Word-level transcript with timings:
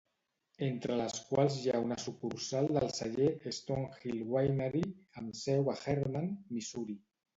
Entre 0.67 0.95
les 1.01 1.19
quals 1.25 1.57
hi 1.65 1.73
ha 1.73 1.81
una 1.87 1.97
sucursal 2.03 2.69
del 2.77 2.89
celler 3.01 3.29
Stone 3.59 3.91
Hill 4.01 4.25
Winery, 4.37 4.83
amb 5.23 5.41
seu 5.43 5.71
a 5.75 5.81
Hermann, 5.83 6.33
Missouri. 6.57 6.99